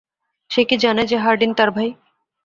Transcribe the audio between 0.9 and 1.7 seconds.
যে হার্ডিন তার